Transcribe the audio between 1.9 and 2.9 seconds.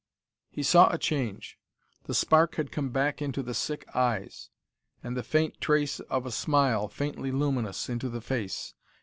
The spark had come